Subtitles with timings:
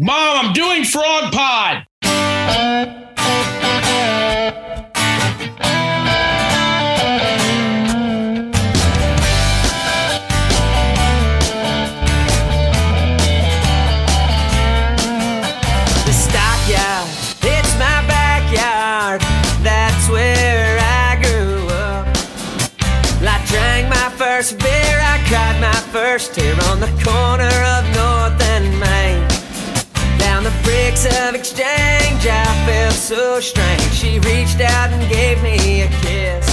[0.00, 1.86] Mom, I'm doing Frog Pod.
[2.02, 2.10] The
[16.12, 17.08] stockyard,
[17.40, 19.20] it's my backyard.
[19.62, 22.08] That's where I grew up.
[23.22, 24.68] I drank my first beer,
[25.00, 27.73] I cried my first tear on the corner
[31.02, 33.82] Down of exchange, I felt so strange.
[33.92, 36.46] She reached out and gave me a kiss.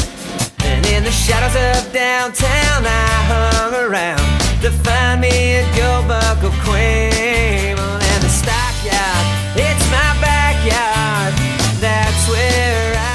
[0.63, 4.19] And in the shadows of downtown, I hung around
[4.61, 7.77] to find me a gold buckle queen.
[7.77, 11.33] And the stockyard, it's my backyard.
[11.79, 13.11] That's where I.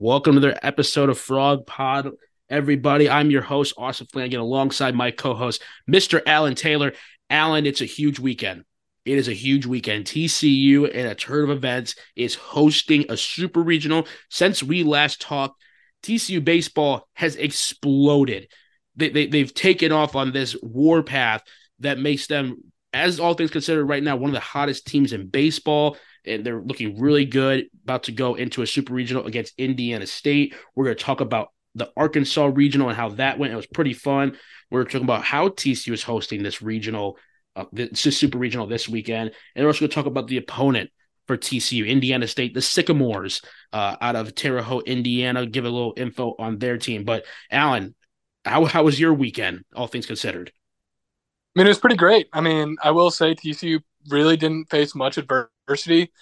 [0.00, 2.10] Welcome to their episode of Frog Pod,
[2.54, 3.10] everybody.
[3.10, 5.60] I'm your host, Austin Flanagan, alongside my co-host,
[5.90, 6.22] Mr.
[6.24, 6.92] Allen Taylor.
[7.28, 8.64] Allen, it's a huge weekend.
[9.04, 10.04] It is a huge weekend.
[10.04, 14.06] TCU and a turn of events is hosting a super regional.
[14.30, 15.60] Since we last talked,
[16.04, 18.46] TCU baseball has exploded.
[18.94, 21.42] They, they, they've taken off on this war path
[21.80, 22.58] that makes them,
[22.92, 26.62] as all things considered right now, one of the hottest teams in baseball and they're
[26.62, 27.66] looking really good.
[27.82, 30.54] About to go into a super regional against Indiana State.
[30.74, 33.52] We're going to talk about the Arkansas regional and how that went.
[33.52, 34.36] It was pretty fun.
[34.70, 37.18] We're talking about how TCU is hosting this regional,
[37.56, 40.90] uh, this super regional this weekend, and we're also going to talk about the opponent
[41.26, 43.40] for TCU, Indiana State, the Sycamores
[43.72, 45.46] uh, out of Terre Haute, Indiana.
[45.46, 47.04] Give a little info on their team.
[47.04, 47.94] But Allen,
[48.44, 49.64] how how was your weekend?
[49.74, 50.52] All things considered.
[51.54, 52.28] I mean, it was pretty great.
[52.32, 56.12] I mean, I will say TCU really didn't face much adversity.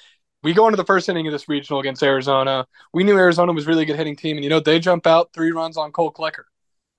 [0.43, 2.67] We go into the first inning of this regional against Arizona.
[2.93, 5.53] We knew Arizona was really good hitting team, and you know they jump out three
[5.53, 6.45] runs on Kole Klecker.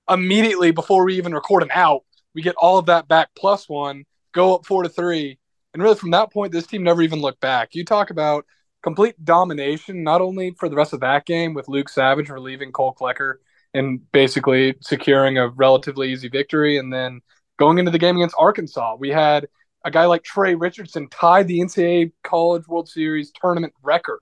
[0.08, 4.04] Immediately before we even record an out, we get all of that back plus one,
[4.32, 5.38] go up four to three,
[5.74, 7.74] and really from that point, this team never even looked back.
[7.74, 8.46] You talk about
[8.82, 12.96] complete domination, not only for the rest of that game with Luke Savage relieving Kole
[12.96, 13.34] Klecker
[13.74, 17.20] and basically securing a relatively easy victory, and then
[17.58, 19.48] going into the game against Arkansas, we had
[19.84, 24.20] a guy like Tre Richardson tied the NCAA College World Series tournament record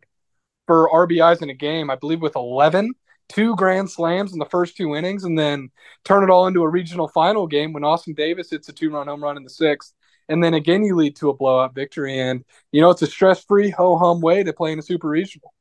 [0.67, 2.95] for RBIs in a game, I believe, with 11,
[3.29, 5.71] two grand slams in the first two innings, and then
[6.05, 9.07] turn it all into a regional final game when Austin Davis hits a two run
[9.07, 9.95] home run in the sixth.
[10.29, 12.19] And then again, you lead to a blowout victory.
[12.19, 15.09] And, you know, it's a stress free, ho hum way to play in a super
[15.09, 15.53] regional.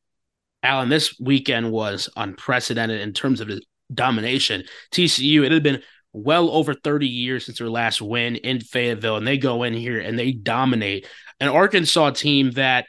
[0.63, 3.49] Allen, this weekend was unprecedented in terms of
[3.93, 4.63] domination.
[4.91, 5.81] TCU, it had been
[6.13, 9.99] well over 30 years since their last win in Fayetteville, and they go in here
[9.99, 11.07] and they dominate
[11.39, 12.85] an Arkansas team that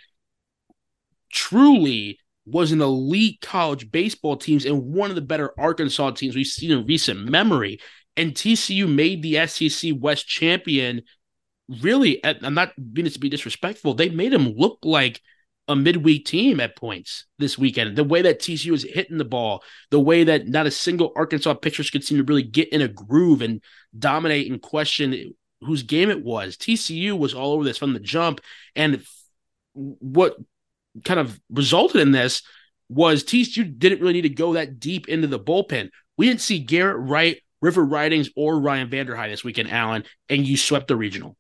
[1.32, 6.46] truly was an elite college baseball teams and one of the better Arkansas teams we've
[6.46, 7.78] seen in recent memory.
[8.16, 11.02] And TCU made the SEC West champion.
[11.80, 13.94] Really, I'm not being to be disrespectful.
[13.94, 15.22] They made them look like
[15.68, 17.96] a midweek team at points this weekend.
[17.96, 21.54] The way that TCU was hitting the ball, the way that not a single Arkansas
[21.54, 23.62] pitchers could seem to really get in a groove and
[23.96, 26.56] dominate and question whose game it was.
[26.56, 28.40] TCU was all over this from the jump.
[28.74, 29.04] And
[29.74, 30.36] what
[31.04, 32.42] kind of resulted in this
[32.88, 35.90] was TCU didn't really need to go that deep into the bullpen.
[36.18, 40.56] We didn't see Garrett Wright, River Ridings, or Ryan Vanderhei this weekend, Allen, and you
[40.56, 41.36] swept the regional.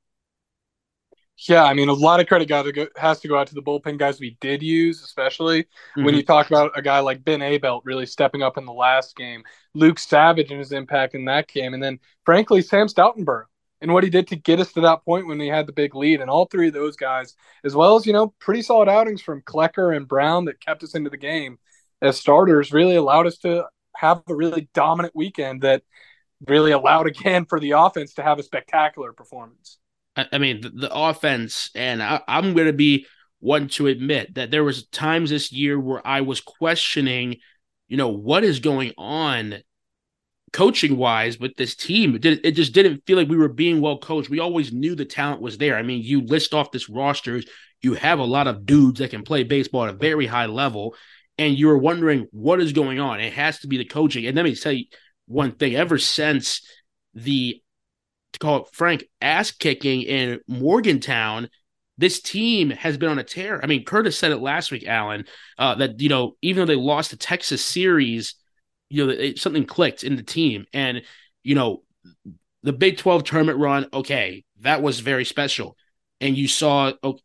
[1.48, 3.54] Yeah, I mean, a lot of credit got to go, has to go out to
[3.54, 6.04] the bullpen guys we did use, especially mm-hmm.
[6.04, 9.16] when you talk about a guy like Ben Abelt really stepping up in the last
[9.16, 9.42] game,
[9.74, 13.46] Luke Savage and his impact in that game, and then frankly Sam Stoutenborough
[13.80, 15.94] and what he did to get us to that point when we had the big
[15.96, 16.20] lead.
[16.20, 17.34] And all three of those guys,
[17.64, 20.94] as well as you know, pretty solid outings from Klecker and Brown that kept us
[20.94, 21.58] into the game
[22.00, 23.64] as starters, really allowed us to
[23.96, 25.82] have a really dominant weekend that
[26.46, 29.78] really allowed again for the offense to have a spectacular performance.
[30.16, 33.06] I mean, the, the offense, and I, I'm going to be
[33.40, 37.36] one to admit that there was times this year where I was questioning,
[37.88, 39.62] you know, what is going on
[40.52, 42.14] coaching wise with this team.
[42.14, 44.30] It, did, it just didn't feel like we were being well coached.
[44.30, 45.76] We always knew the talent was there.
[45.76, 47.46] I mean, you list off this rosters,
[47.80, 50.94] you have a lot of dudes that can play baseball at a very high level,
[51.38, 53.20] and you're wondering what is going on.
[53.20, 54.26] It has to be the coaching.
[54.26, 54.84] And let me tell you
[55.26, 56.64] one thing: ever since
[57.14, 57.60] the
[58.42, 61.48] to call it frank ass kicking in Morgantown.
[61.98, 63.60] This team has been on a tear.
[63.62, 65.24] I mean, Curtis said it last week, Allen,
[65.58, 68.34] uh, that you know even though they lost the Texas series,
[68.90, 71.02] you know it, something clicked in the team, and
[71.44, 71.82] you know
[72.62, 73.86] the Big Twelve tournament run.
[73.92, 75.76] Okay, that was very special,
[76.20, 77.18] and you saw oh,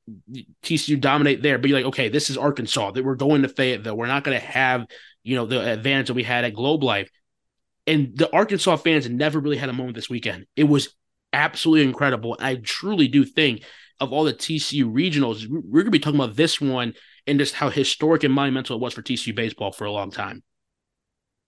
[0.64, 1.58] TCU dominate there.
[1.58, 2.92] But you're like, okay, this is Arkansas.
[2.92, 3.98] That we're going to Fayetteville.
[3.98, 4.86] We're not going to have
[5.24, 7.10] you know the advantage that we had at Globe Life.
[7.88, 10.46] and the Arkansas fans never really had a moment this weekend.
[10.56, 10.94] It was
[11.34, 12.36] absolutely incredible.
[12.40, 13.64] I truly do think
[14.00, 16.94] of all the TCU regionals, we're going to be talking about this one
[17.26, 20.44] and just how historic and monumental it was for TCU baseball for a long time.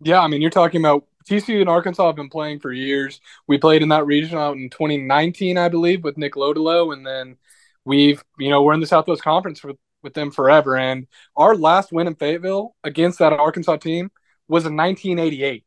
[0.02, 3.20] Yeah, I mean, you're talking about TCU and Arkansas have been playing for years.
[3.48, 7.38] We played in that region out in 2019, I believe, with Nick Lodolo, and then
[7.86, 10.78] we've, you know, we're in the Southwest Conference with, with them forever.
[10.78, 14.10] And our last win in Fayetteville against that Arkansas team
[14.48, 15.66] was in 1988.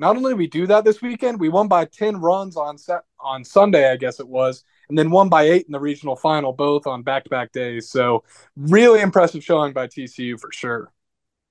[0.00, 3.44] Not only we do that this weekend, we won by 10 runs on set on
[3.44, 6.86] Sunday, I guess it was, and then won by eight in the regional final, both
[6.86, 7.90] on back to back days.
[7.90, 8.24] So,
[8.56, 10.90] really impressive showing by TCU for sure.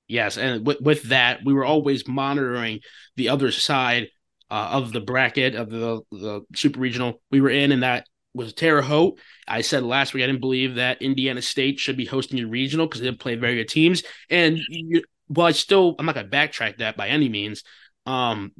[0.07, 2.79] Yes, and with, with that, we were always monitoring
[3.17, 4.07] the other side
[4.49, 8.53] uh, of the bracket of the the super regional we were in, and that was
[8.53, 9.19] Terre Haute.
[9.47, 12.87] I said last week I didn't believe that Indiana State should be hosting a regional
[12.87, 14.01] because they play very good teams.
[14.27, 17.63] And you, well, I still I'm not gonna backtrack that by any means.
[18.05, 18.51] Um,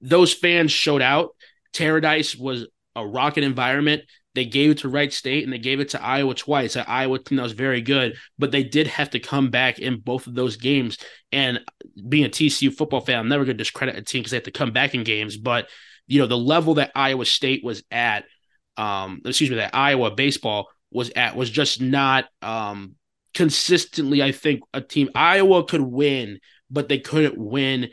[0.00, 1.30] those fans showed out.
[1.76, 4.02] Paradise was a rocket environment.
[4.34, 6.74] They gave it to Wright State and they gave it to Iowa twice.
[6.74, 10.00] An Iowa team that was very good, but they did have to come back in
[10.00, 10.98] both of those games.
[11.30, 11.60] And
[12.08, 14.44] being a TCU football fan, I'm never going to discredit a team because they have
[14.44, 15.36] to come back in games.
[15.36, 15.68] But
[16.06, 18.24] you know, the level that Iowa State was at,
[18.76, 22.96] um, excuse me, that Iowa baseball was at was just not um
[23.34, 24.22] consistently.
[24.22, 26.40] I think a team Iowa could win,
[26.70, 27.90] but they couldn't win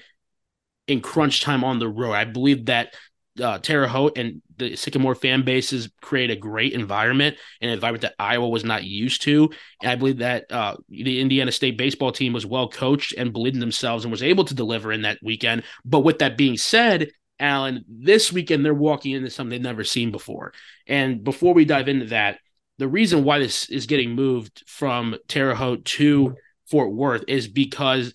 [0.87, 2.13] in crunch time on the road.
[2.13, 2.93] I believe that
[3.41, 8.15] uh, Terre Haute and the Sycamore fan bases create a great environment, an environment that
[8.19, 9.49] Iowa was not used to.
[9.81, 13.55] And I believe that uh, the Indiana State baseball team was well coached and believed
[13.55, 15.63] in themselves and was able to deliver in that weekend.
[15.85, 20.11] But with that being said, Allen, this weekend they're walking into something they've never seen
[20.11, 20.53] before.
[20.85, 22.39] And before we dive into that,
[22.77, 26.35] the reason why this is getting moved from Terre Haute to
[26.69, 28.13] Fort Worth is because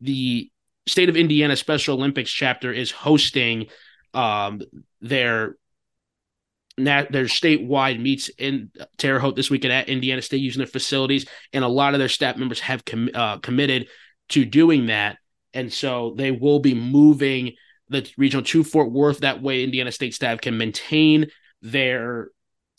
[0.00, 0.50] the
[0.86, 3.66] state of Indiana Special Olympics chapter is hosting
[4.14, 4.60] um,
[5.00, 5.56] their
[6.78, 11.64] their statewide meets in Terre Haute this weekend at Indiana State using their facilities, and
[11.64, 13.88] a lot of their staff members have com- uh, committed
[14.30, 15.16] to doing that,
[15.54, 17.52] and so they will be moving
[17.88, 19.20] the regional to Fort Worth.
[19.20, 21.28] That way, Indiana State staff can maintain
[21.62, 22.28] their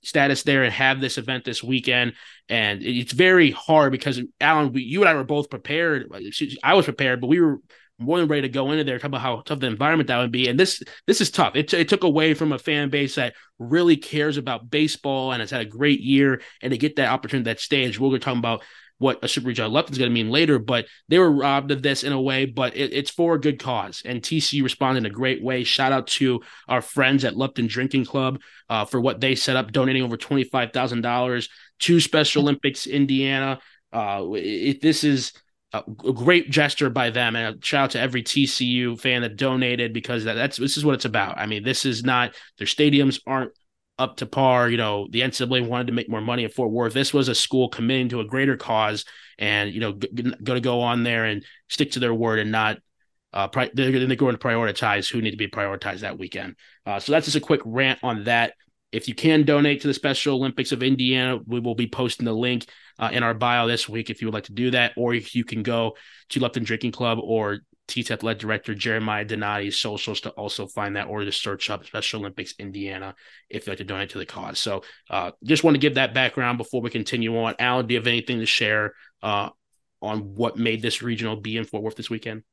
[0.03, 2.13] status there and have this event this weekend.
[2.49, 6.11] And it's very hard because Allen, we, you and I were both prepared.
[6.63, 7.59] I was prepared, but we were
[7.99, 10.31] more than ready to go into there, talk about how tough the environment that would
[10.31, 10.47] be.
[10.47, 11.55] And this this is tough.
[11.55, 15.51] It, it took away from a fan base that really cares about baseball and has
[15.51, 16.41] had a great year.
[16.61, 18.63] And to get that opportunity, that stage, we're going to talk about
[18.99, 20.59] what a super regional left is going to mean later.
[20.59, 23.59] But they were robbed of this in a way, but it, it's for a good
[23.59, 24.01] cause.
[24.05, 25.63] And TCU responded in a great way.
[25.63, 29.71] Shout out to our friends at Lupton Drinking Club uh, for what they set up,
[29.71, 33.59] donating over twenty five thousand dollars to Special Olympics Indiana.
[33.91, 35.33] Uh, this is
[35.73, 35.83] a,
[36.13, 40.23] great gesture by them and a shout out to every TCU fan that donated because
[40.23, 41.37] that, that's this is what it's about.
[41.37, 43.51] I mean, this is not their stadiums aren't
[43.99, 44.69] up to par.
[44.69, 46.93] You know, the NCAA wanted to make more money at Fort Worth.
[46.93, 49.05] This was a school committing to a greater cause
[49.37, 52.39] and you know g- g- going to go on there and stick to their word
[52.39, 52.77] and not.
[53.33, 56.55] Uh, pri- they're, they're going to prioritize who need to be prioritized that weekend.
[56.85, 58.53] Uh, so that's just a quick rant on that.
[58.91, 62.33] If you can donate to the Special Olympics of Indiana, we will be posting the
[62.33, 62.65] link
[62.99, 65.43] uh, in our bio this week if you would like to do that, or you
[65.43, 65.95] can go
[66.29, 71.07] to Lupton Drinking Club or TTEP led director Jeremiah Donati's socials to also find that,
[71.07, 73.15] or to search up Special Olympics Indiana
[73.49, 74.59] if you'd like to donate to the cause.
[74.59, 77.55] So, uh, just want to give that background before we continue on.
[77.59, 79.49] Allen, do you have anything to share uh,
[80.01, 82.43] on what made this regional be in Fort Worth this weekend?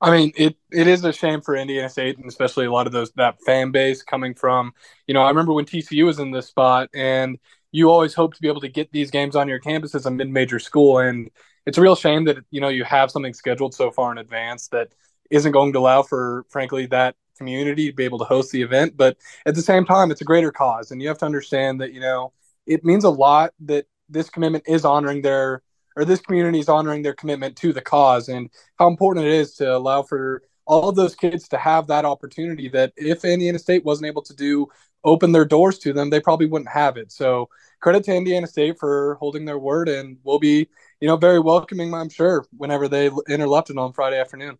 [0.00, 2.92] I mean, it, it is a shame for Indiana State, and especially a lot of
[2.92, 4.72] those that fan base coming from.
[5.06, 7.38] You know, I remember when TCU was in this spot, and
[7.74, 10.10] you always hope to be able to get these games on your campus as a
[10.10, 11.28] mid-major school and
[11.66, 14.68] it's a real shame that you know you have something scheduled so far in advance
[14.68, 14.94] that
[15.30, 18.96] isn't going to allow for frankly that community to be able to host the event
[18.96, 21.92] but at the same time it's a greater cause and you have to understand that
[21.92, 22.32] you know
[22.66, 25.60] it means a lot that this commitment is honoring their
[25.96, 29.54] or this community is honoring their commitment to the cause and how important it is
[29.54, 33.84] to allow for all of those kids to have that opportunity that if Indiana State
[33.84, 34.66] wasn't able to do
[35.04, 37.12] open their doors to them, they probably wouldn't have it.
[37.12, 37.48] So
[37.80, 40.66] credit to Indiana State for holding their word, and we'll be,
[41.00, 44.56] you know, very welcoming, I'm sure, whenever they enter Lupton on Friday afternoon.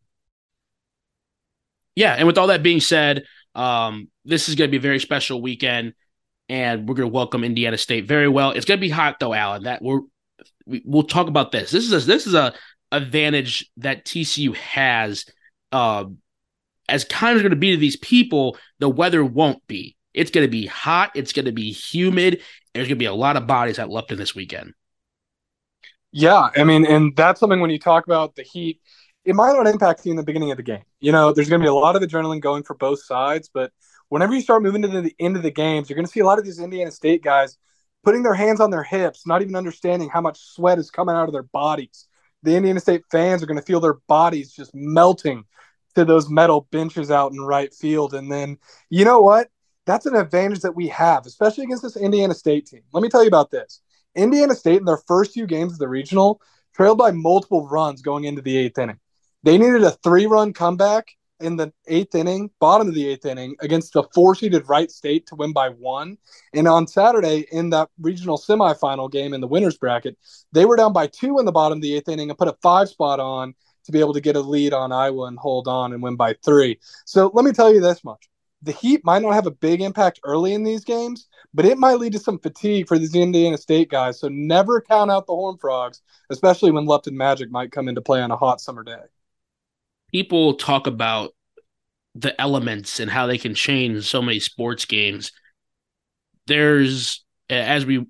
[1.95, 3.25] Yeah, and with all that being said,
[3.55, 5.95] um, this is going to be a very special weekend,
[6.49, 8.51] and we're going to welcome Indiana State very well.
[8.51, 9.63] It's going to be hot though, Allen.
[9.63, 10.01] That we're
[10.67, 11.71] we, will talk about this.
[11.71, 12.55] This is a, this is a
[12.93, 15.27] advantage that TCU has.
[15.73, 16.07] Uh,
[16.89, 19.97] as kind of going to be to these people, the weather won't be.
[20.13, 21.13] It's going to be hot.
[21.15, 22.43] It's going to be humid.
[22.75, 24.75] There's going to be a lot of bodies at Lupton this weekend.
[26.13, 28.81] Yeah, I mean, and that's something when you talk about the heat,
[29.25, 30.85] it might not impact you in the beginning of the game.
[31.01, 33.73] You know, there's going to be a lot of adrenaline going for both sides, but
[34.11, 36.25] whenever you start moving to the end of the games, you're going to see a
[36.25, 37.57] lot of these Indiana State guys
[38.05, 41.29] putting their hands on their hips, not even understanding how much sweat is coming out
[41.29, 42.07] of their bodies.
[42.43, 45.45] The Indiana State fans are going to feel their bodies just melting
[45.95, 48.15] to those metal benches out in right field.
[48.15, 48.59] And then,
[48.91, 49.49] you know what?
[49.87, 52.83] That's an advantage that we have, especially against this Indiana State team.
[52.93, 53.81] Let me tell you about this.
[54.15, 56.41] Indiana State, in their first few games of the regional,
[56.75, 58.99] trailed by multiple runs going into the eighth inning.
[59.43, 61.09] They needed a three run comeback
[61.41, 65.27] in the eighth inning, bottom of the eighth inning, against the four seeded Wright State
[65.27, 66.17] to win by one.
[66.53, 70.17] And on Saturday, in that regional semifinal game in the winners bracket,
[70.53, 72.57] they were down by two in the bottom of the eighth inning and put a
[72.63, 75.93] five spot on to be able to get a lead on Iowa and hold on
[75.93, 76.79] and win by three.
[77.05, 78.29] So let me tell you this much.
[78.63, 81.99] The Heat might not have a big impact early in these games, but it might
[81.99, 84.19] lead to some fatigue for these Indiana State guys.
[84.19, 86.01] So never count out the Horn Frogs,
[86.31, 89.03] especially when Lupton Magic might come into play on a hot summer day
[90.15, 91.35] people talk about
[92.15, 95.33] the elements and how they can change so many sports games.
[96.47, 98.07] There's as we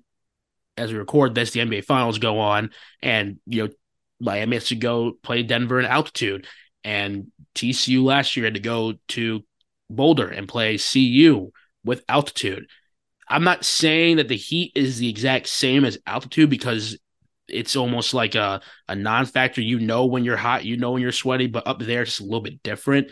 [0.77, 2.69] as we record this, the NBA finals go on,
[3.01, 3.73] and you know,
[4.19, 6.45] Miami has to go play Denver in altitude.
[6.83, 9.43] And TCU last year had to go to
[9.89, 11.51] Boulder and play CU
[11.83, 12.67] with altitude.
[13.27, 16.99] I'm not saying that the heat is the exact same as altitude because
[17.47, 19.61] it's almost like a, a non-factor.
[19.61, 22.23] You know when you're hot, you know when you're sweaty, but up there it's a
[22.23, 23.11] little bit different.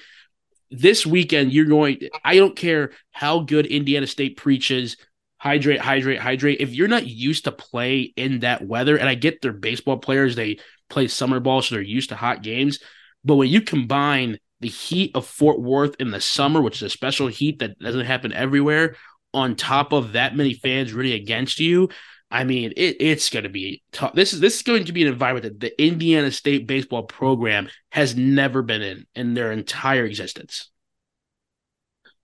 [0.72, 2.00] This weekend, you're going.
[2.24, 4.98] I don't care how good Indiana State preaches.
[5.38, 6.62] Hydrate, hydrate, hydrate.
[6.62, 10.36] If you're not used to play in that weather, and I get their baseball players,
[10.36, 10.60] they
[10.90, 12.80] play summer ball, so they're used to hot games.
[13.26, 16.90] But when you combine the heat of Fort Worth in the summer, which is a
[16.90, 18.96] special heat that doesn't happen everywhere,
[19.34, 21.90] on top of that many fans really against you,
[22.34, 24.14] I mean, it, it's going to be tough.
[24.14, 27.70] This is this is going to be an environment that the Indiana State baseball program
[27.92, 30.72] has never been in in their entire existence.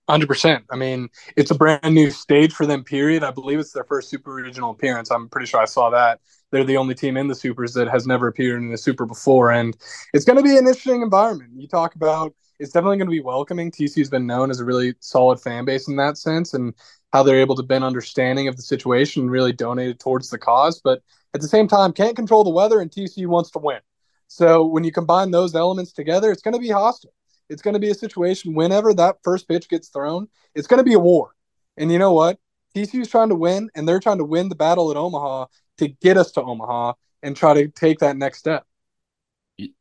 [0.08, 0.64] Hundred percent.
[0.68, 2.82] I mean, it's a brand new stage for them.
[2.82, 3.22] Period.
[3.22, 5.12] I believe it's their first super regional appearance.
[5.12, 6.18] I'm pretty sure I saw that.
[6.50, 9.52] They're the only team in the supers that has never appeared in a super before,
[9.52, 9.76] and
[10.12, 11.52] it's going to be an interesting environment.
[11.54, 13.70] You talk about it's definitely going to be welcoming.
[13.70, 16.74] TCU's been known as a really solid fan base in that sense, and
[17.12, 20.80] how they're able to bend understanding of the situation and really donated towards the cause.
[20.84, 21.02] But
[21.34, 23.80] at the same time, can't control the weather, and TCU wants to win.
[24.28, 27.14] So when you combine those elements together, it's going to be hostile.
[27.48, 30.84] It's going to be a situation whenever that first pitch gets thrown, it's going to
[30.84, 31.34] be a war.
[31.76, 32.38] And you know what?
[32.76, 35.46] TCU's trying to win, and they're trying to win the battle at Omaha
[35.78, 38.66] to get us to Omaha and try to take that next step.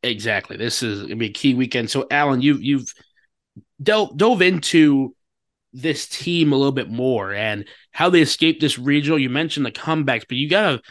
[0.04, 0.58] Exactly.
[0.58, 1.90] This is to be a key weekend.
[1.90, 2.94] So, Allen, you've you've
[3.82, 5.16] dove, dove into
[5.74, 9.20] this team a little bit more and how they escaped this regional.
[9.20, 10.82] You mentioned the comebacks, but you gotta,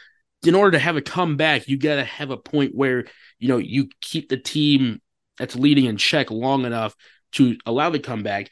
[0.47, 3.07] in order to have a comeback, you gotta have a point where
[3.39, 5.01] you know you keep the team
[5.39, 6.95] that's leading in check long enough
[7.33, 8.51] to allow the comeback.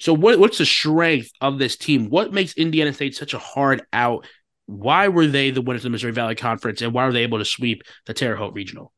[0.00, 2.08] So, what, what's the strength of this team?
[2.08, 4.26] What makes Indiana State such a hard out?
[4.66, 7.38] Why were they the winners of the Missouri Valley Conference, and why were they able
[7.38, 8.92] to sweep the Terre Haute Regional?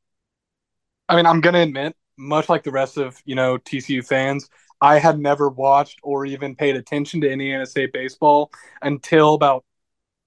[1.11, 4.49] I mean, I'm gonna admit, much like the rest of you know TCU fans,
[4.81, 9.65] I had never watched or even paid attention to Indiana State baseball until about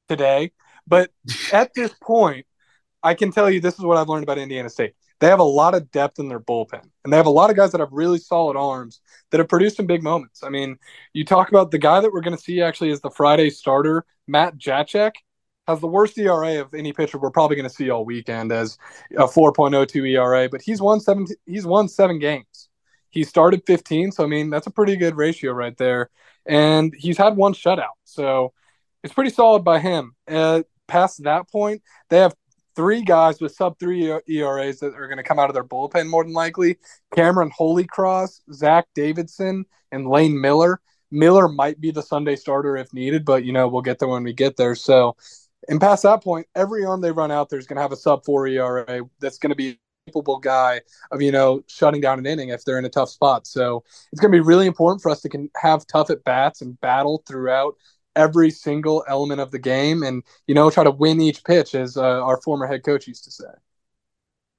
[0.09, 0.51] today.
[0.85, 1.11] But
[1.53, 2.45] at this point,
[3.01, 4.93] I can tell you this is what I've learned about Indiana State.
[5.21, 7.55] They have a lot of depth in their bullpen, and they have a lot of
[7.55, 8.99] guys that have really solid arms
[9.31, 10.43] that have produced some big moments.
[10.43, 10.77] I mean,
[11.13, 14.05] you talk about the guy that we're going to see actually is the Friday starter,
[14.27, 15.13] Matt Jachec,
[15.67, 18.77] has the worst ERA of any pitcher we're probably going to see all weekend as
[19.15, 21.25] a 4.02 ERA, but he's won seven.
[21.45, 22.69] He's won seven games.
[23.09, 26.09] He started 15, so I mean that's a pretty good ratio right there.
[26.45, 28.53] And he's had one shutout, so
[29.03, 30.15] it's pretty solid by him.
[30.27, 32.35] Uh, past that point, they have
[32.75, 36.09] three guys with sub three ERAs that are going to come out of their bullpen
[36.09, 36.77] more than likely.
[37.15, 40.81] Cameron Holycross, Zach Davidson, and Lane Miller.
[41.11, 44.23] Miller might be the Sunday starter if needed, but you know we'll get there when
[44.23, 44.73] we get there.
[44.73, 45.15] So,
[45.69, 47.97] and past that point, every arm they run out there is going to have a
[47.97, 49.77] sub four ERA that's going to be a
[50.07, 53.47] capable guy of you know shutting down an inning if they're in a tough spot.
[53.47, 56.61] So it's going to be really important for us to can have tough at bats
[56.61, 57.75] and battle throughout
[58.15, 61.97] every single element of the game, and you know try to win each pitch, as
[61.97, 63.45] uh, our former head coach used to say.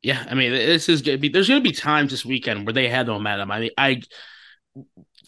[0.02, 1.28] Yeah, I mean, this is to be.
[1.28, 3.50] There's going to be times this weekend where they had the momentum.
[3.50, 4.02] I mean, I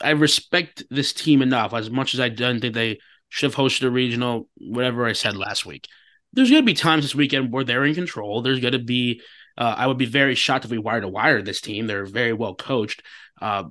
[0.00, 3.82] I respect this team enough as much as I don't think they should have hosted
[3.84, 5.86] a regional, whatever I said last week.
[6.32, 8.42] There's going to be times this weekend where they're in control.
[8.42, 9.22] There's going to be
[9.58, 11.86] uh, I would be very shocked if we wire to wire this team.
[11.86, 13.02] They're very well coached.
[13.40, 13.64] Uh,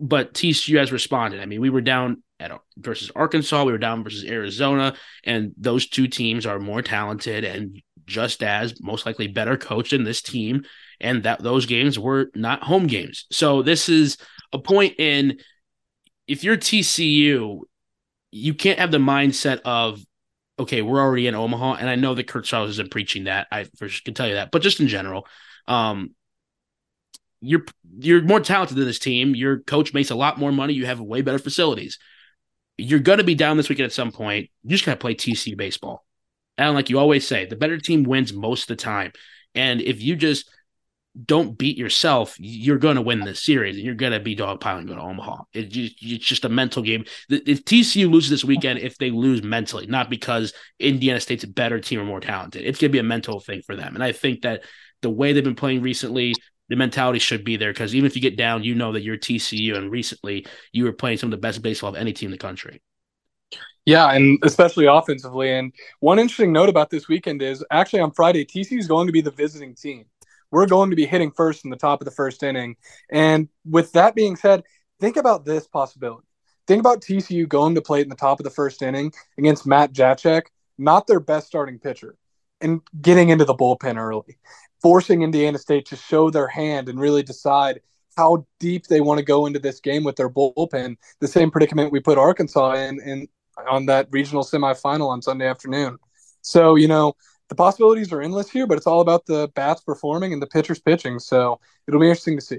[0.00, 1.40] but TCU has responded.
[1.40, 5.86] I mean, we were down at versus Arkansas, we were down versus Arizona, and those
[5.86, 10.64] two teams are more talented and just as most likely better coached than this team.
[11.00, 13.26] and that those games were not home games.
[13.30, 14.16] So this is
[14.52, 15.38] a point in
[16.26, 17.60] if you're TCU,
[18.34, 20.04] you can't have the mindset of
[20.58, 23.46] okay, we're already in Omaha, and I know that Kirk Saarloos isn't preaching that.
[23.50, 23.66] I
[24.04, 25.26] can tell you that, but just in general,
[25.68, 26.14] um,
[27.40, 27.64] you're
[27.98, 29.36] you're more talented than this team.
[29.36, 30.74] Your coach makes a lot more money.
[30.74, 31.98] You have way better facilities.
[32.76, 34.50] You're going to be down this weekend at some point.
[34.64, 36.04] You just got to play TC baseball.
[36.58, 39.12] And like you always say, the better team wins most of the time.
[39.54, 40.50] And if you just
[41.22, 44.86] don't beat yourself, you're going to win this series and you're going to be dogpiling
[44.86, 45.44] going to Omaha.
[45.52, 47.04] It, it's just a mental game.
[47.28, 51.78] If TCU loses this weekend, if they lose mentally, not because Indiana State's a better
[51.78, 53.94] team or more talented, it's going to be a mental thing for them.
[53.94, 54.64] And I think that
[55.02, 56.34] the way they've been playing recently,
[56.68, 59.18] the mentality should be there because even if you get down, you know that you're
[59.18, 62.32] TCU, and recently you were playing some of the best baseball of any team in
[62.32, 62.82] the country.
[63.86, 65.52] Yeah, and especially offensively.
[65.52, 69.12] And one interesting note about this weekend is actually on Friday, TCU is going to
[69.12, 70.06] be the visiting team.
[70.54, 72.76] We're going to be hitting first in the top of the first inning.
[73.10, 74.62] And with that being said,
[75.00, 76.26] think about this possibility.
[76.66, 79.92] Think about TCU going to play in the top of the first inning against Matt
[79.92, 80.44] Jachec,
[80.78, 82.16] not their best starting pitcher,
[82.60, 84.38] and getting into the bullpen early
[84.84, 87.80] forcing Indiana State to show their hand and really decide
[88.18, 90.96] how deep they want to go into this game with their bullpen.
[91.20, 93.26] The same predicament we put Arkansas in, in
[93.66, 95.96] on that regional semifinal on Sunday afternoon.
[96.42, 97.16] So, you know,
[97.48, 100.80] the possibilities are endless here, but it's all about the bats performing and the pitchers
[100.80, 101.18] pitching.
[101.18, 102.58] So it'll be interesting to see.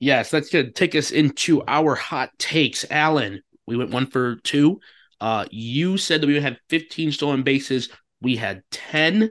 [0.00, 2.84] Yes, that's going to take us into our hot takes.
[2.90, 4.80] Allen, we went one for two.
[5.20, 7.88] Uh, you said that we would have 15 stolen bases.
[8.20, 9.30] We had 10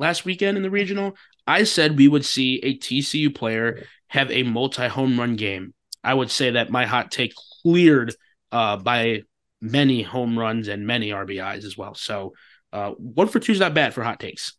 [0.00, 1.14] last weekend in the regional,
[1.46, 5.74] I said we would see a TCU player have a multi home run game.
[6.02, 8.14] I would say that my hot take cleared
[8.50, 9.22] uh, by
[9.60, 11.94] many home runs and many RBIs as well.
[11.94, 12.32] So
[12.72, 14.54] uh, one for two is not bad for hot takes.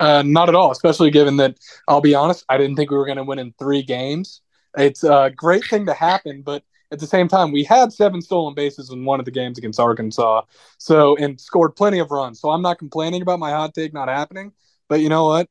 [0.00, 3.06] Uh, not at all, especially given that I'll be honest, I didn't think we were
[3.06, 4.42] going to win in three games.
[4.76, 8.54] It's a great thing to happen, but at the same time, we had seven stolen
[8.54, 10.42] bases in one of the games against Arkansas.
[10.78, 12.40] So, and scored plenty of runs.
[12.40, 14.52] So I'm not complaining about my hot take not happening.
[14.88, 15.48] But you know what?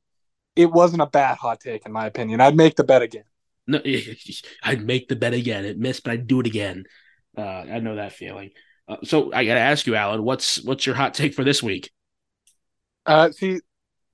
[0.55, 2.39] It wasn't a bad hot take, in my opinion.
[2.39, 3.23] I'd make the bet again.
[3.67, 3.81] No,
[4.63, 5.65] I'd make the bet again.
[5.65, 6.85] It missed, but I'd do it again.
[7.37, 8.51] Uh, I know that feeling.
[8.87, 11.63] Uh, so I got to ask you, Allen, what's what's your hot take for this
[11.63, 11.91] week?
[13.05, 13.59] Uh, see,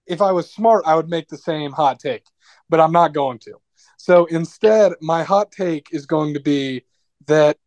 [0.05, 2.23] if I was smart, I would make the same hot take,
[2.69, 3.55] but I'm not going to.
[3.97, 6.84] So instead, my hot take is going to be
[7.27, 7.58] that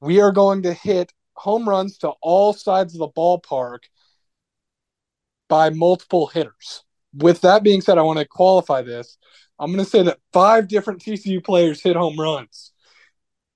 [0.00, 3.80] we are going to hit home runs to all sides of the ballpark
[5.48, 6.84] by multiple hitters.
[7.14, 9.18] With that being said, I want to qualify this.
[9.58, 12.72] I'm going to say that five different TCU players hit home runs.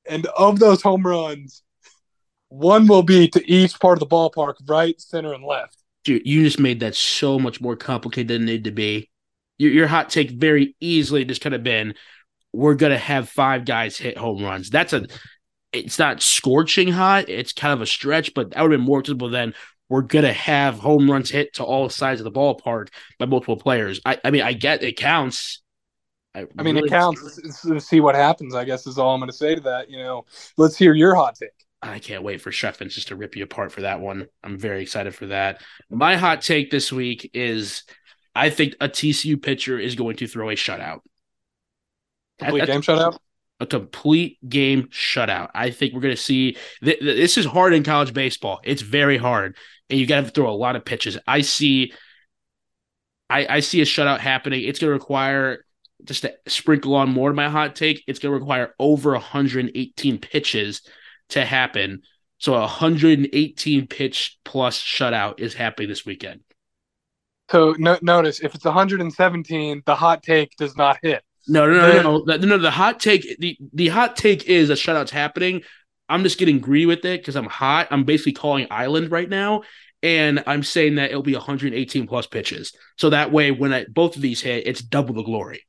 [0.09, 1.63] And of those home runs,
[2.49, 5.77] one will be to each part of the ballpark, right, center, and left.
[6.05, 9.11] Dude, you just made that so much more complicated than it needed to be.
[9.59, 11.95] Your, your hot take very easily just could have been
[12.53, 14.71] we're going to have five guys hit home runs.
[14.71, 15.07] That's a
[15.73, 17.29] it's not scorching hot.
[17.29, 19.55] It's kind of a stretch, but that would have been more acceptable than
[19.89, 24.01] we're gonna have home runs hit to all sides of the ballpark by multiple players.
[24.05, 25.63] I, I mean, I get it counts.
[26.35, 27.65] I, I mean, really it counts.
[27.65, 28.55] Let's see what happens.
[28.55, 29.91] I guess is all I'm going to say to that.
[29.91, 30.25] You know,
[30.57, 31.51] let's hear your hot take.
[31.83, 34.27] I can't wait for Sheffins just to rip you apart for that one.
[34.43, 35.62] I'm very excited for that.
[35.91, 37.85] My hot take this week is
[38.35, 41.01] I think a TCU pitcher is going to throw a shutout.
[42.39, 43.19] Complete game shutout?
[43.61, 45.49] a complete game shutout.
[45.55, 48.61] I think we're going to see th- th- this is hard in college baseball.
[48.65, 49.57] It's very hard,
[49.89, 51.19] and you got to throw a lot of pitches.
[51.27, 51.93] I see,
[53.31, 54.62] I, I see a shutout happening.
[54.65, 55.65] It's going to require
[56.05, 58.05] just to sprinkle on more of my hot take.
[58.07, 60.83] It's going to require over 118 pitches
[61.31, 62.03] to happen.
[62.39, 66.41] So a 118 pitch plus shutout is happening this weekend.
[67.51, 71.23] So no, notice if it's 117, the hot take does not hit.
[71.49, 72.59] No, no, no, no, no, no.
[72.59, 75.62] The hot take, the the hot take is a shutout's happening.
[76.09, 77.89] I'm just getting greedy with it because I'm hot.
[77.91, 79.62] I'm basically calling island right now,
[80.03, 82.73] and I'm saying that it'll be 118 plus pitches.
[82.97, 85.62] So that way, when I, both of these hit, it's double the glory.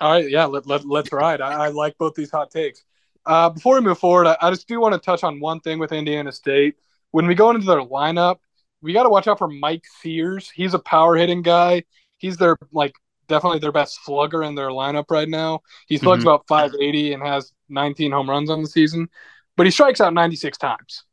[0.00, 1.40] All right, yeah, let, let, let's ride.
[1.40, 2.84] I, I like both these hot takes.
[3.28, 5.78] Uh, before we move forward, I, I just do want to touch on one thing
[5.78, 6.76] with Indiana State.
[7.10, 8.38] When we go into their lineup,
[8.80, 10.50] we got to watch out for Mike Sears.
[10.50, 11.84] He's a power hitting guy.
[12.16, 12.94] He's their like
[13.28, 15.60] definitely their best slugger in their lineup right now.
[15.88, 16.28] He slugs mm-hmm.
[16.28, 19.10] about 580 and has 19 home runs on the season,
[19.58, 21.04] but he strikes out 96 times.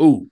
[0.00, 0.30] Ooh.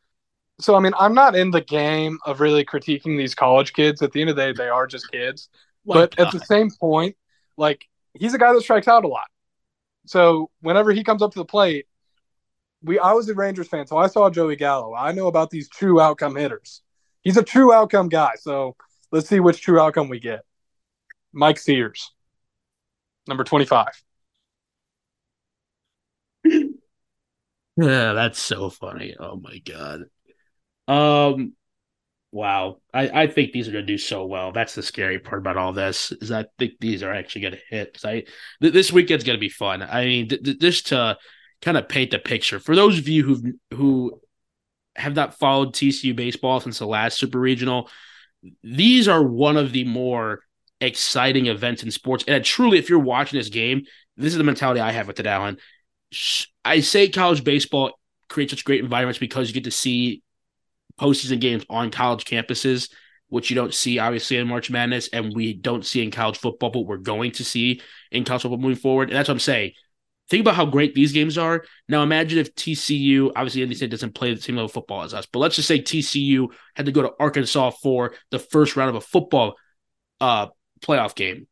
[0.61, 4.01] So I mean, I'm not in the game of really critiquing these college kids.
[4.01, 5.49] At the end of the day, they are just kids.
[5.85, 6.27] but God.
[6.27, 7.17] at the same point,
[7.57, 9.27] like he's a guy that strikes out a lot.
[10.07, 11.87] So whenever he comes up to the plate,
[12.83, 14.95] we I was a Rangers fan, so I saw Joey Gallo.
[14.95, 16.83] I know about these true outcome hitters.
[17.23, 18.33] He's a true outcome guy.
[18.41, 18.77] So
[19.13, 20.43] let's see which true outcome we get.
[21.33, 22.13] Mike Sears,
[23.27, 24.03] number 25.
[27.77, 29.17] Yeah, that's so funny.
[29.19, 30.03] Oh my god.
[30.89, 31.55] Um
[32.33, 32.79] wow.
[32.93, 34.53] I, I think these are gonna do so well.
[34.53, 37.99] That's the scary part about all this is I think these are actually gonna hit.
[38.05, 38.25] I
[38.61, 39.83] th- this weekend's gonna be fun.
[39.83, 41.19] I mean, th- th- just to
[41.61, 44.21] kind of paint the picture for those of you who who
[44.97, 47.89] have not followed TCU baseball since the last Super Regional,
[48.63, 50.41] these are one of the more
[50.81, 52.25] exciting events in sports.
[52.27, 53.83] And truly, if you're watching this game,
[54.17, 55.59] this is the mentality I have with it, Allen.
[56.65, 60.23] I say college baseball creates such great environments because you get to see
[60.99, 62.91] postseason games on college campuses,
[63.29, 66.71] which you don't see obviously in March Madness, and we don't see in college football,
[66.71, 69.09] but we're going to see in college football moving forward.
[69.09, 69.73] And that's what I'm saying.
[70.29, 71.65] Think about how great these games are.
[71.89, 75.13] Now imagine if TCU, obviously NC State doesn't play the same level of football as
[75.13, 78.91] us, but let's just say TCU had to go to Arkansas for the first round
[78.91, 79.57] of a football
[80.21, 80.47] uh,
[80.81, 81.47] playoff game.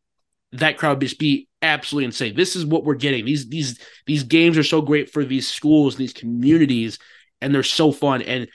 [0.53, 2.35] That crowd would just be absolutely insane.
[2.35, 3.24] This is what we're getting.
[3.24, 6.98] These these these games are so great for these schools, these communities,
[7.40, 8.22] and they're so fun.
[8.22, 8.48] And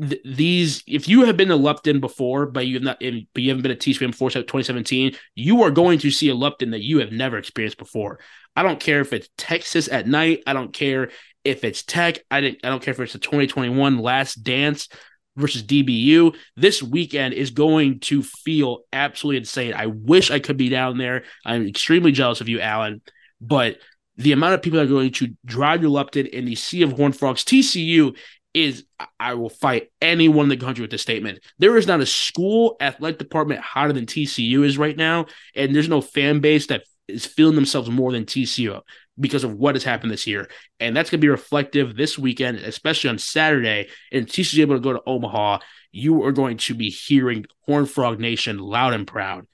[0.00, 3.42] th- these, if you have been to Lupton before, but you have not, in, but
[3.42, 6.82] you haven't been a TCU before 2017, you are going to see a Lupton that
[6.82, 8.18] you have never experienced before.
[8.54, 10.42] I don't care if it's Texas at night.
[10.46, 11.10] I don't care
[11.44, 12.20] if it's Tech.
[12.30, 12.60] I didn't.
[12.64, 14.88] I don't care if it's the 2021 Last Dance
[15.36, 16.34] versus DBU.
[16.56, 19.74] This weekend is going to feel absolutely insane.
[19.74, 21.24] I wish I could be down there.
[21.44, 23.02] I'm extremely jealous of you, Allen.
[23.40, 23.76] But
[24.16, 26.92] the amount of people that are going to drive your Lupton in the sea of
[26.92, 28.16] Horn Frogs, TCU
[28.56, 28.86] is
[29.20, 31.40] I will fight anyone in the country with this statement.
[31.58, 35.90] There is not a school athletic department hotter than TCU is right now, and there's
[35.90, 38.80] no fan base that is feeling themselves more than TCU
[39.20, 40.48] because of what has happened this year.
[40.80, 43.88] And that's going to be reflective this weekend, especially on Saturday.
[44.10, 45.58] And TCU able to go to Omaha.
[45.92, 49.46] You are going to be hearing Horn Frog Nation loud and proud.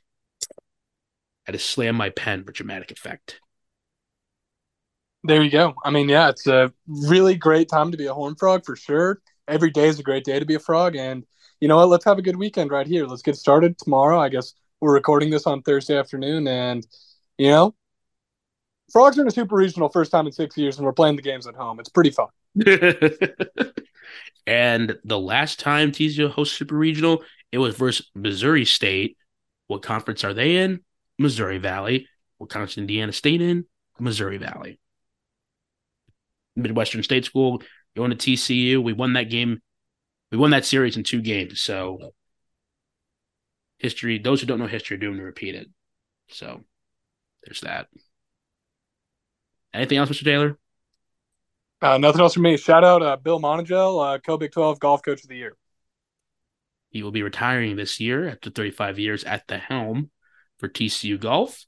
[0.49, 0.55] I
[1.47, 3.41] had to slam my pen for dramatic effect.
[5.25, 5.75] There you go.
[5.85, 9.21] I mean, yeah, it's a really great time to be a horn frog for sure.
[9.47, 10.97] Every day is a great day to be a frog.
[10.97, 11.25] And
[11.61, 11.89] you know what?
[11.89, 13.07] Let's have a good weekend right here.
[13.07, 14.19] Let's get started tomorrow.
[14.19, 16.49] I guess we're recording this on Thursday afternoon.
[16.49, 16.85] And,
[17.39, 17.75] you know,
[18.93, 21.23] frogs are in a super regional first time in six years, and we're playing the
[21.23, 21.79] games at home.
[21.79, 22.29] It's pretty fun.
[24.47, 29.17] and the last time TCU hosted Super Regional, it was versus Missouri State.
[29.69, 30.81] What conference are they in?
[31.19, 32.09] Missouri Valley.
[32.39, 33.67] What conference Indiana State in?
[34.01, 34.81] Missouri Valley.
[36.57, 37.63] Midwestern State School
[37.97, 38.83] going to TCU.
[38.83, 39.61] We won that game.
[40.31, 41.61] We won that series in two games.
[41.61, 42.13] So
[43.79, 45.69] history, those who don't know history are doomed to repeat it.
[46.29, 46.63] So
[47.45, 47.89] there's that.
[49.75, 50.25] Anything else, Mr.
[50.25, 50.59] Taylor?
[51.81, 52.57] Uh, nothing else from me.
[52.57, 55.57] Shout out uh, Bill Montigel, uh, Co Big 12 Golf Coach of the Year.
[56.91, 60.11] He will be retiring this year after 35 years at the helm
[60.59, 61.65] for TCU Golf.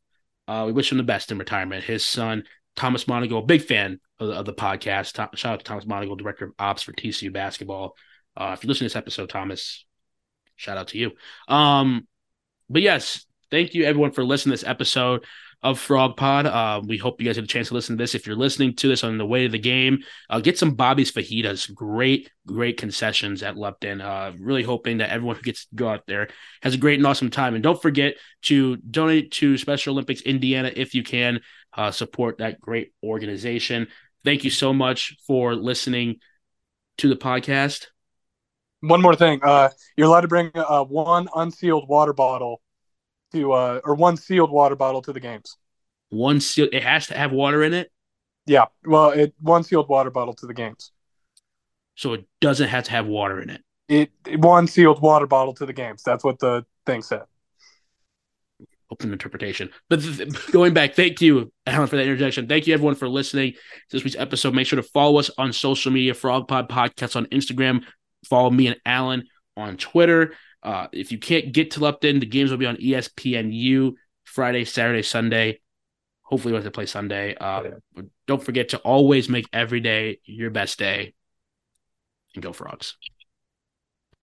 [0.47, 1.85] Uh, we wish him the best in retirement.
[1.85, 2.45] His son,
[2.77, 5.15] Thomas Montigel, a big fan of the, of the podcast.
[5.37, 7.97] shout out to Thomas Montigel, Director of Ops for TCU Basketball.
[8.37, 9.85] Uh, if you listen to this episode, Thomas,
[10.57, 11.13] shout out to you.
[11.49, 12.07] Um,
[12.69, 15.25] but yes, thank you everyone for listening to this episode
[15.65, 16.45] of Frog Pod.
[16.45, 18.15] Uh, we hope you guys had a chance to listen to this.
[18.15, 21.11] If you're listening to this on the way to the game, uh, get some Bobby's
[21.11, 21.75] Fajitas.
[21.75, 24.03] Great, great concessions at Lupton.
[24.03, 26.29] Uh, really hoping that everyone who gets to go out there
[26.63, 27.55] has a great and awesome time.
[27.55, 31.41] And don't forget to donate to Special Olympics Indiana if you can.
[31.77, 33.89] Uh, support that great organization.
[34.23, 36.21] Thank you so much for listening
[36.99, 37.87] to the podcast.
[38.81, 42.61] One more thing, uh, you're allowed to bring uh, one unsealed water bottle
[43.35, 45.57] to uh, or one sealed water bottle to the games.
[46.11, 46.71] One sealed.
[46.73, 47.91] It has to have water in it.
[48.47, 50.93] Yeah, well, it one sealed water bottle to the games.
[51.97, 53.63] So it doesn't have to have water in it.
[53.89, 56.03] It, it one sealed water bottle to the games.
[56.03, 57.23] That's what the thing said.
[58.91, 59.71] Open interpretation.
[59.89, 62.47] But th- going back, thank you, Allen, for that interjection.
[62.47, 63.59] Thank you, everyone, for listening to
[63.91, 64.55] this week's episode.
[64.55, 67.85] Make sure to follow us on social media, Frog Pod Podcast on Instagram.
[68.27, 69.25] Follow me and Allen
[69.57, 70.35] on Twitter.
[70.65, 73.93] Uh, if you can't get to Lupton, the games will be on ESPNU
[74.25, 75.61] Friday, Saturday, Sunday.
[76.23, 77.37] Hopefully, we'll have to play Sunday.
[77.39, 77.63] Uh,
[78.27, 81.15] don't forget to always make every day your best day
[82.35, 82.97] and go frogs.